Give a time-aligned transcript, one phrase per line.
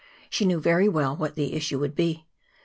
[0.31, 2.25] She knew very well what the issue would be.